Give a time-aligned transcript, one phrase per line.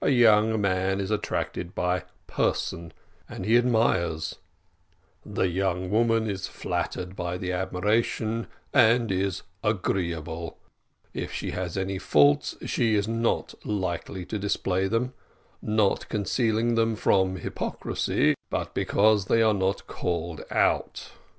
[0.00, 2.94] A young man is attracted by person,
[3.28, 4.36] and he admires;
[5.22, 10.56] the young woman is flattered by the admiration, and is agreeable;
[11.12, 15.12] if she has any faults she is not likely to display them
[15.60, 21.10] not concealing them from hypocrisy, but because they are not called out.